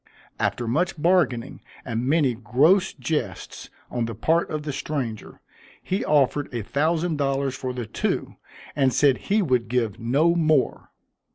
After 0.39 0.67
much 0.67 0.99
bargaining, 0.99 1.61
and 1.85 2.07
many 2.09 2.33
gross 2.33 2.91
jests 2.91 3.69
on 3.91 4.05
the 4.05 4.15
part 4.15 4.49
of 4.49 4.63
the 4.63 4.73
stranger, 4.73 5.41
he 5.79 6.03
offered 6.03 6.51
a 6.51 6.63
thousand 6.63 7.17
dollars 7.17 7.53
for 7.53 7.71
the 7.71 7.85
two, 7.85 8.35
and 8.75 8.91
said 8.91 9.17
he 9.29 9.43
would 9.43 9.67
give 9.67 9.99
no 9.99 10.33
more. 10.33 10.89